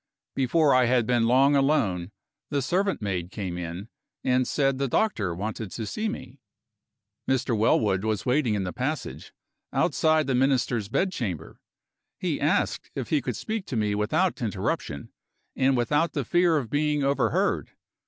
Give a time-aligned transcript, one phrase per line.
[0.33, 2.11] Before I had been long alone
[2.49, 3.87] the servant maid came in,
[4.23, 6.39] and said the doctor wanted to see me.
[7.29, 7.55] Mr.
[7.55, 9.31] Wellwood was waiting in the passage,
[9.71, 11.59] outside the Minister's bedchamber.
[12.17, 15.11] He asked if he could speak to me without interruption,
[15.55, 17.73] and without the fear of being overheard.